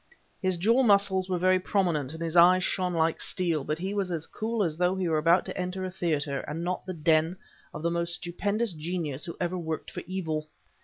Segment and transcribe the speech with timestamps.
[0.41, 4.09] His jaw muscles were very prominent and his eyes shone like steel; but he was
[4.11, 7.37] as cool as though he were about to enter a theater and not the den
[7.71, 10.49] of the most stupendous genius who ever worked for evil.